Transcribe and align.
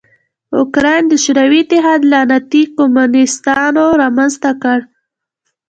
اوکراین 0.59 1.03
د 1.09 1.13
شوروي 1.23 1.59
اتحاد 1.63 2.01
لعنتي 2.11 2.63
کمونستانو 2.77 3.85
رامنځ 4.01 4.33
ته 4.43 4.51
کړ. 4.63 4.79